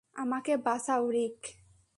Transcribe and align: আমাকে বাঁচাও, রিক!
আমাকে 0.15 0.53
বাঁচাও, 0.57 1.03
রিক! 1.09 1.39